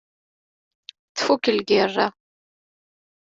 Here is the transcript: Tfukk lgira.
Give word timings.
Tfukk 1.15 1.43
lgira. 1.57 2.07